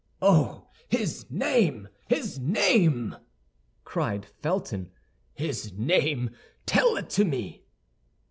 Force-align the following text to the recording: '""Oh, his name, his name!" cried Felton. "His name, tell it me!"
'""Oh, 0.23 0.67
his 0.89 1.29
name, 1.29 1.87
his 2.07 2.39
name!" 2.39 3.15
cried 3.83 4.25
Felton. 4.41 4.89
"His 5.35 5.73
name, 5.73 6.31
tell 6.65 6.97
it 6.97 7.19
me!" 7.19 7.65